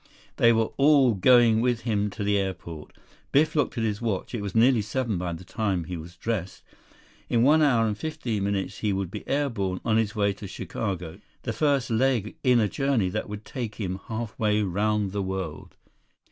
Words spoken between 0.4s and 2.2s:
were all going with him